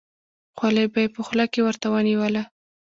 [0.57, 2.43] خولۍ به یې په خوله کې ورته ونیوله.